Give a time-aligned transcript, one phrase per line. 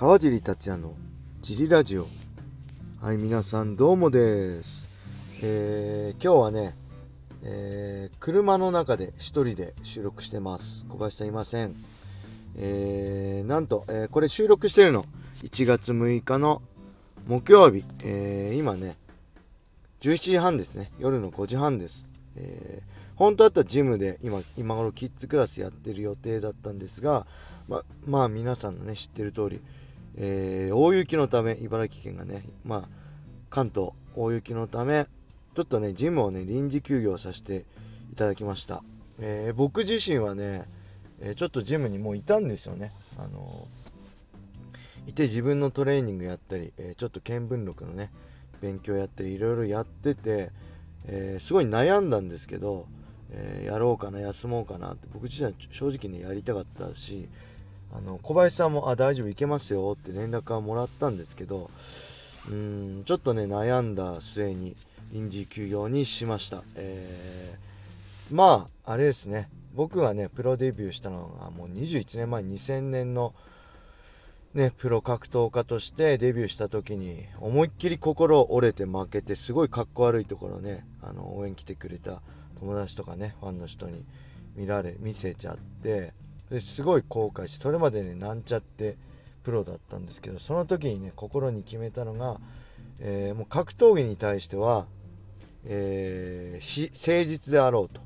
[0.00, 0.94] 川尻達也の
[1.42, 2.06] ジリラジオ。
[3.02, 5.44] はい皆さんどうもです。
[5.44, 6.72] えー、今日はね、
[7.44, 10.86] えー、車の中で一人で収録してます。
[10.86, 11.74] 小林さんいません。
[12.56, 15.04] えー、なんと、えー、これ収録してるの。
[15.34, 16.62] 1月6日の
[17.28, 18.96] 木曜日、えー、今ね
[20.00, 20.90] 17時半ですね。
[20.98, 22.08] 夜の5時半です。
[22.36, 27.26] えー、本当だったらジムで今、今頃キッズクラスやってる予定だったんですが、
[27.68, 29.60] ま、まあ皆さんのね、知ってる通り、
[30.16, 32.82] えー、大雪のため、茨城県がね、まあ、
[33.48, 35.06] 関東、大雪のため、
[35.54, 37.64] ちょっとね、ジムをね、臨時休業させて
[38.12, 38.82] いただきました。
[39.18, 40.64] えー、僕自身はね、
[41.22, 42.90] えちょっとジムにもういたんですよね。
[43.18, 43.46] あの
[45.06, 48.10] いて自分のトレーニングやったり、えちょっと見聞録のね、
[48.62, 50.50] 勉強やったり、いろいろやってて、
[51.06, 52.86] え、すごい悩んだんですけど、
[53.30, 57.28] え、やろうかな休もうかなって僕自身は正直ねやりたかったし
[57.92, 61.68] あの小林さんも「あ大丈夫行けますよ」って連絡はもらったんですけど
[62.50, 64.76] うんちょっとね悩んだ末に
[65.12, 69.50] 臨時休業にしました、えー、まああれですね。
[69.74, 73.34] 僕がねプロデビューしたのがもう21年前2000年の
[74.52, 82.20] ね、プロ格闘家としてデビューした時に思いっきり心折れて負けてすごいかっこ悪いところねあの応援来てくれた
[82.58, 84.04] 友達とかねファンの人に
[84.56, 86.14] 見られ見せちゃって
[86.50, 88.96] ですごい後悔してそれまでねなんちゃって
[89.42, 92.38] プロだったんですけどその時にね心に決めたのが、
[93.00, 94.86] えー、もう格闘技に対しては、
[95.64, 98.00] えー、誠実であろうと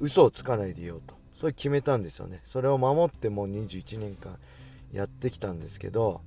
[0.00, 2.40] 嘘をつかないでいようとそれ決めたんですよね。
[2.44, 4.36] それを守ってもう21年間
[4.92, 6.20] やってきたんですけど、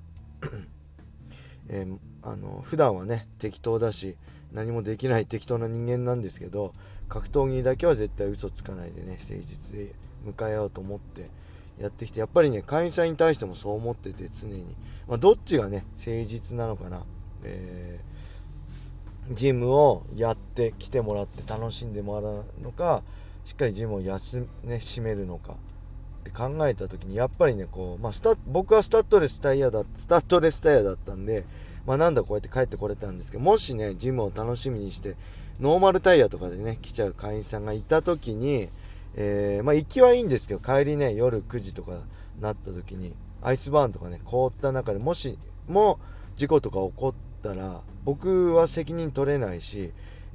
[1.70, 4.16] えー、あの普段はね適当だし
[4.52, 6.74] 何もできない適当な人間なんですけど
[7.08, 11.30] 格闘技だけは絶対嘘つかないでね誠実で迎えようと思って
[11.80, 14.64] やってきてやっぱりね会員さんに対してもそう思ってて常に、
[15.06, 17.02] まあ、どっちがね誠実なのかな、
[17.44, 23.02] えー、ジムをやって来てもらって楽しんでもらうのか
[23.44, 25.54] しっかりジムを休ね閉めるのか。
[25.54, 31.44] って考えた時にやっぱりねこう、まあ、スタ僕はスタッドレスタイヤだスタッドレスタイヤだったんで、
[31.86, 35.14] まあ、なんだこうやって帰ってこれたんですけどもしねジムを楽しみにして
[35.60, 38.68] ノーマルタイヤとかでね来ちゃう会員さんがいた時に、
[39.16, 41.92] えー、まあ、行きはいいんですけど帰りね夜9時とか
[42.40, 45.98] なった時にアイスバーンとかね凍った中でもしも
[46.36, 49.92] 事故とか起こったら僕は責任取れないし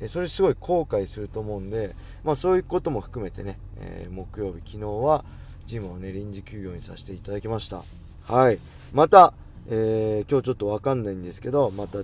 [0.08, 1.92] それすごい後悔すると思うんで、
[2.24, 5.24] まあそういうことも含めてね、えー、木曜日、昨日は
[5.66, 7.82] ジムをね、臨時休業にさせていただきました。
[8.34, 8.58] はい。
[8.94, 9.34] また、
[9.70, 12.00] えー、今日ちょっとわかんないんですけど、また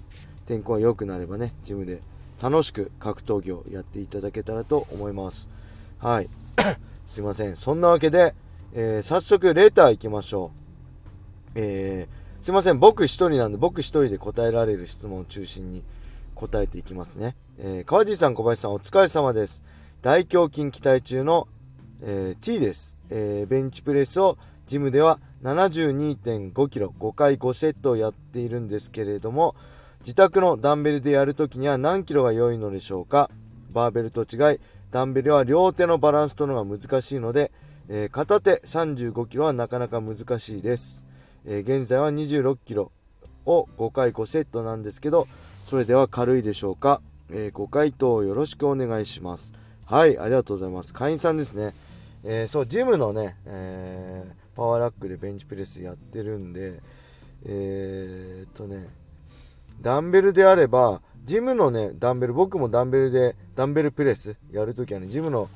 [0.45, 2.01] 天候が良くなればね、ジムで
[2.41, 5.49] 楽しく格闘技をやっていただけたらと思います。
[5.99, 6.27] はい。
[7.05, 7.55] すいません。
[7.55, 8.33] そんなわけで、
[8.73, 10.51] えー、早速レター行きましょ
[11.55, 11.59] う。
[11.59, 12.79] えー、すいません。
[12.79, 15.83] 僕一人なんで、僕一人で答えられる質問を中心に
[16.35, 17.35] 答えていきますね。
[17.57, 19.63] えー、川地さん、小林さん、お疲れ様です。
[20.01, 21.47] 大胸筋期待中の
[22.01, 22.97] えー、T です。
[23.11, 29.55] えー、ベンチプレスをジムでは 72.5kg、5回5セットをやっているんですけれども、
[29.99, 33.29] 自宅のダンベルでやるときには何キロが良いのでしょうか？
[33.73, 34.59] バーベルと違い、
[34.91, 37.51] ダンベルは両手のバランスとのが難しいので、
[37.89, 41.03] えー、片手 35kg はなかなか難しいです。
[41.45, 42.89] え現在は 26kg
[43.45, 47.01] を5回5セットなんですけど、それでは軽いでしょうか、
[47.31, 49.53] えご回答よろしくお願いします。
[49.85, 50.93] はい、ありがとうございます。
[50.93, 51.73] 会員さんですね。
[52.23, 56.81] えー、そう、ジムのね、えー、パワーラックでベンチプレスやってるんで、
[57.45, 58.87] えー、っとね、
[59.81, 65.47] ダンベルであれば、ジムのね、ダンベル、僕もダンベルで、ダンベルプレスやるときはね、ジムの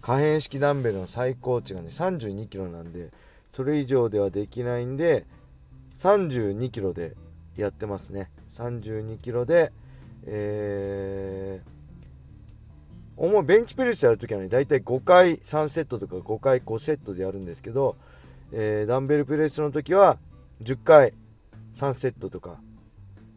[0.00, 3.12] 可変式ダンベルの最高値がね、32キロなんで、
[3.48, 5.24] それ以上ではできないんで、
[5.94, 7.14] 32キロで
[7.54, 8.32] やってますね。
[8.48, 9.70] 32キロで、
[10.26, 11.68] えー、
[13.16, 17.94] 主にベンチプレスやるときはね、だいたい5回3セットとか5回5セットでやるんですけど、
[18.50, 20.18] えー、ダンベルプレスの時は
[20.60, 21.14] 10回
[21.72, 22.58] 3セットとか、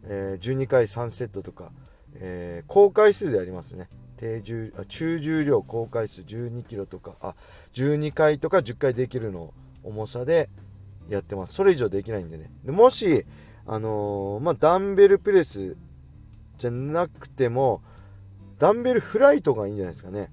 [0.09, 1.71] えー、12回3セットとか、
[2.15, 3.89] えー、高回数でやりますね。
[4.17, 7.35] 低重あ中重量高回数12キロとか、あ、
[7.73, 10.49] 12回とか10回できるの重さで
[11.07, 11.53] やってます。
[11.53, 12.51] それ以上できないんでね。
[12.63, 13.25] でもし、
[13.65, 15.77] あのー、まあ、ダンベルプレス
[16.57, 17.81] じゃなくても、
[18.57, 20.29] ダンベルフライとかいいんじゃないですかね。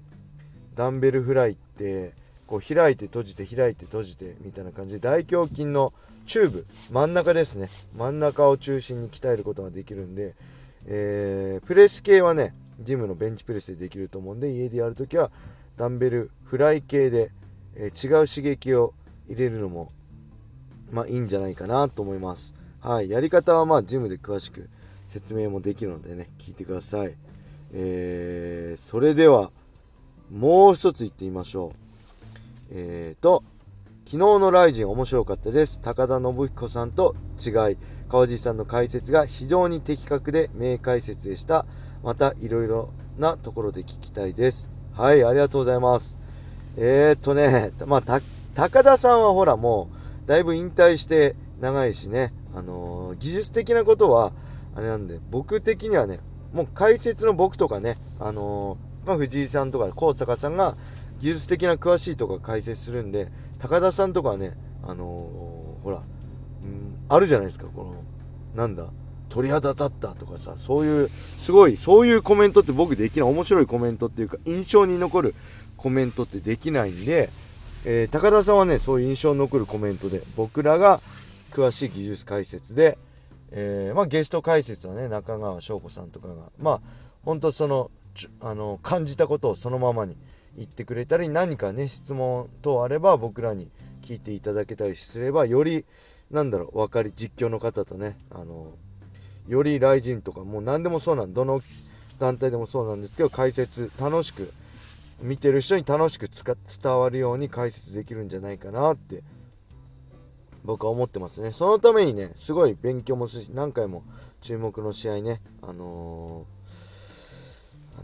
[0.73, 2.15] ダンベルフライって、
[2.47, 5.93] こう開いて閉じて開いて閉じてみたいな感じで大胸筋の
[6.25, 7.67] チューブ、真ん中ですね。
[7.97, 10.35] 真ん中を中心に鍛えることができるんで、
[10.87, 15.31] えー、プレス系はね、ジムのベンチプレスでできると思うんで、家でやるときは
[15.77, 17.31] ダンベルフライ系で、
[17.75, 17.91] え、違う
[18.27, 18.93] 刺激を
[19.27, 19.91] 入れるのも、
[20.91, 22.53] まあいいんじゃないかなと思います。
[22.81, 23.09] はい。
[23.09, 24.69] やり方はまあジムで詳しく
[25.05, 27.15] 説明もできるのでね、聞いてください。
[27.73, 29.51] えー、それでは、
[30.31, 31.84] もう一つ言ってみましょう。
[32.71, 33.43] えーと、
[34.05, 35.81] 昨日のライジン面白かったです。
[35.81, 37.77] 高田信彦さんと違い、
[38.09, 41.65] 川地さんの解説が非常に的確で名解説でした。
[42.03, 44.71] また、いろいろなところで聞きたいです。
[44.93, 46.19] はい、ありがとうございます。
[46.77, 48.01] えー、とね、まあ、
[48.55, 49.89] 高田さんはほらも
[50.23, 54.31] う、だいぶ引退して長いしね、あのー、技術的なことは、
[54.75, 56.19] あれなんで、僕的にはね、
[56.51, 60.75] もう解説の僕とかね、あのー、まあ、藤井さんとか高坂さんが
[61.19, 63.27] 技術的な詳しいとか解説するんで、
[63.59, 64.53] 高田さんとかはね、
[64.83, 65.97] あのー、ほら、
[66.63, 67.93] うん、あるじゃないですか、この、
[68.55, 68.87] なんだ、
[69.29, 75.35] 鳥肌立ったとかさ、そういう、すごい、そういうコメントって僕できない、面白いコメントっていうか、印象に残る
[75.77, 77.29] コメントってできないんで、
[77.85, 80.99] えー、高田さんはね、そういう印象に残るコメントで、僕らが
[81.51, 82.97] 詳しい技術解説で、
[83.51, 86.81] えー、まあゲスト解説はね、中川翔子さんとかが、まあ、
[87.23, 87.91] ほんとその、
[88.41, 90.17] あの、感じたことをそのままに
[90.55, 93.71] 言ってくれたり、何かね、質問等あれば僕らに
[94.01, 95.85] 聞いていただけたりすれば、より、
[96.31, 98.73] なんだろう、分かり、実況の方とね、あの、
[99.47, 101.61] より雷神とか、もう何でもそうなん、どの
[102.19, 104.51] 団体でもそうなんですけど、解説、楽しく、
[105.21, 109.23] 見てる人に楽しく伝わるように解説できるんじゃないかなって
[110.65, 111.51] 僕は思ってますね。
[111.51, 114.03] そのためにね、すごい勉強もするし、何回も
[114.41, 116.45] 注目の試合ね、あのー、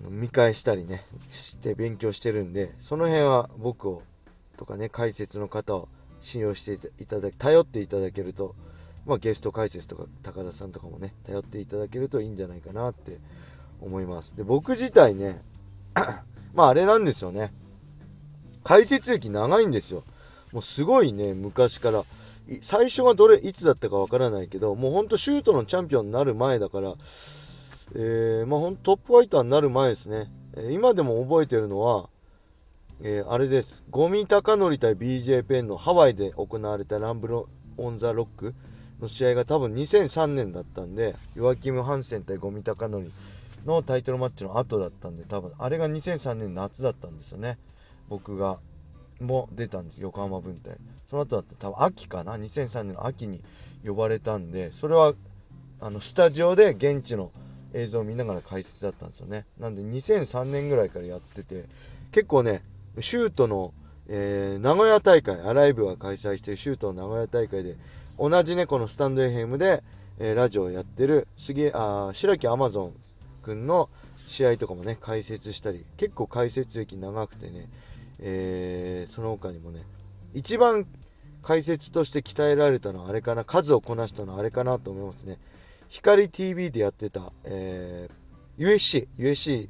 [0.02, 1.00] の見返したりね、
[1.32, 4.04] して勉強してるんで、その辺は僕を、
[4.58, 5.88] とかね、解説の方を
[6.20, 8.56] 信用していただき、頼っていただけると、
[9.06, 13.18] まあゲスト解説とか高田さんとかもね、頼っていただけるといいんじゃないかなって
[13.80, 14.36] 思います。
[14.36, 15.42] で、僕自体ね、
[16.54, 17.52] まああれなんですよね。
[18.64, 20.04] 解説歴長いんですよ。
[20.54, 22.04] もうすごいね、昔から。
[22.62, 26.94] 最初がどれ、いつだったかわからないけど、もうほんとシュートのチャンピオンになる前だから、
[27.94, 30.32] えー、まあほんトップファイターになる前ですね。
[30.56, 32.10] え、今でも覚えてるのは、
[33.04, 33.84] えー、あれです。
[33.90, 37.44] ゴミ高則対 BJ ペンのハワイで行われたランブル
[37.78, 38.54] オンザロック
[39.02, 43.06] の試合が多分2003年だったんで、ヨアキム・ハンセン対ゴミ高則
[43.66, 47.58] のタイトルマッチの後だったんで、多分、あれが2003年の夏だったんですよね。
[48.08, 48.60] 僕が、
[49.20, 50.02] も出たんです。
[50.02, 50.78] 横浜分隊。
[51.06, 53.44] その後だった多分秋かな ?2003 年の秋に
[53.86, 55.14] 呼ばれたんで、それは、
[55.80, 57.32] あの、スタジオで現地の
[57.74, 59.46] 映像を見ながら解説だったんですよね。
[59.60, 61.66] なんで2003年ぐらいからやってて、
[62.12, 62.62] 結構ね、
[63.00, 63.74] シュートの、
[64.08, 67.76] えー、名古屋大会、アライブが開催してるシュートの名古屋大会で、
[68.20, 69.84] 同じね、このスタンド FM で、
[70.20, 72.94] えー、ラジオをやってる、杉、あ、白木アマゾン
[73.44, 77.70] 君の試合とかもね、解説したり、結構解説歴長くてね、
[78.20, 79.82] えー、その他にもね、
[80.34, 80.86] 一番
[81.42, 85.38] 解説として鍛えられたのはあれかな、数をこなしたのはあれかなと思いますね。
[85.92, 89.68] 光 TV でやってた、えー、USC、USC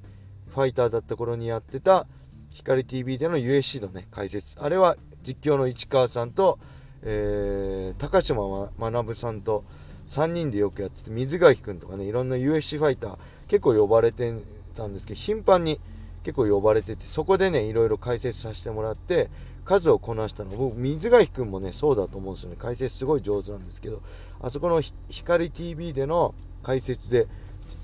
[0.49, 2.05] ファイターだった頃にやってた、
[2.51, 4.55] 光 TV での USC のね、解説。
[4.61, 6.59] あれは実況の市川さんと、
[7.01, 9.63] えー、高島学さんと
[10.05, 14.31] 3人でよくやってて、水垣くんとかね、いろんな USC ファイター結構呼ばれて
[14.77, 15.79] たんですけど、頻繁に
[16.23, 19.29] 結構呼ばれてて、そこでね、いろいろ解説させてもらって、
[19.65, 20.51] 数をこなしたの。
[20.51, 22.57] 僕、水垣くんもね、そうだと思うんですよね。
[22.59, 24.01] 解説すごい上手なんですけど、
[24.41, 27.27] あそこの光 TV での解説で、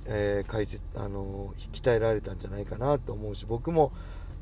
[0.07, 3.91] えー、解説、あのー、鍛えられたんじゃないかなと思うし、僕も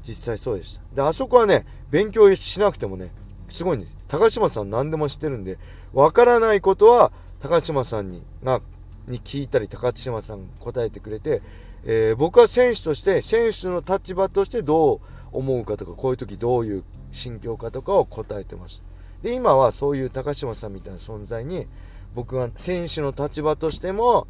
[0.03, 0.95] 実際そうでした。
[0.95, 3.11] で、あそこはね、勉強しなくてもね、
[3.47, 3.95] すごいんです。
[4.07, 5.57] 高島さん何でも知ってるんで、
[5.93, 8.61] わからないことは、高島さんに、が、
[9.07, 11.41] に聞いたり、高島さん答えてくれて、
[11.85, 14.99] えー、僕は選手として、選手の立場としてどう
[15.31, 18.85] 思うかとか、こういう時どういう心境かとかを答えてました。
[19.23, 21.67] で、今はそういう高島さんみたいな存在に、
[22.13, 24.27] 僕は選手の立場としても、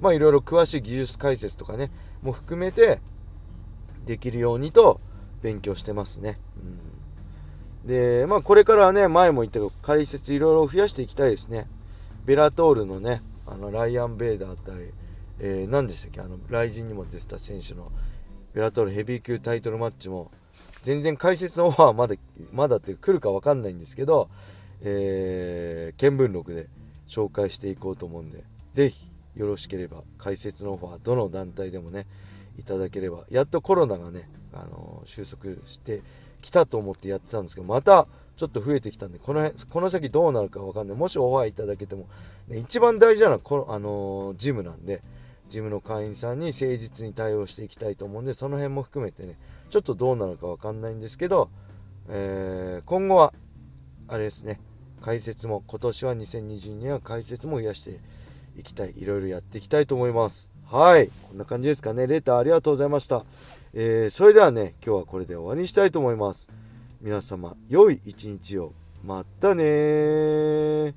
[0.00, 1.90] まあいろいろ詳しい技術解説とかね、
[2.22, 3.00] も含めて、
[4.06, 5.00] できるようにと
[5.42, 6.38] 勉強してますね。
[7.84, 11.66] うん、で、まあこれからはね、前も言ったけど、解説いろいろ増やしていきたいですね。
[12.24, 14.76] ベラトールのね、あの、ライアン・ベイダー対、
[15.40, 16.20] えー、何でしたっけ？
[16.20, 17.90] あの、雷神にも出てた選手の、
[18.54, 20.30] ベラトルヘビー級タイトルマッチも、
[20.82, 22.14] 全然解説のオファーはまだ、
[22.52, 24.28] まだって来るかわかんないんですけど、
[24.82, 26.68] えー、見聞録で
[27.06, 32.06] 紹介していこうと思うんで、ぜひよろしければ解説のオファー、どの団体でもね、
[32.58, 36.02] いただければ、やっとコロナがね、あのー、収束して
[36.40, 38.06] きたと思ってやってたんですけど、また
[38.40, 40.96] ちょっと増えてきたんで、この辺、この先どうなるかわかんない。
[40.96, 42.06] もしオファーいただけても、
[42.48, 45.02] ね、一番大事なのは、この、あのー、ジムなんで、
[45.50, 49.36] ジムの会員さんに誠実に対応していきたいと思うんで、その辺も含めてね、
[49.68, 51.50] ちょっとどうなるかわかんないんですけど、
[52.08, 53.34] えー、今後は、
[54.08, 54.58] あれですね、
[55.02, 58.00] 解説も、今年は2022年は解説も増やして
[58.58, 58.94] いきたい。
[58.96, 60.50] いろいろやっていきたいと思います。
[60.64, 61.08] はい。
[61.28, 62.06] こんな感じですかね。
[62.06, 63.22] レーターありがとうございました。
[63.74, 66.48] えー、それではね、今日はこれで終わりにしたいと思います。
[67.02, 68.74] 皆様、良い一日を。
[69.02, 70.94] またね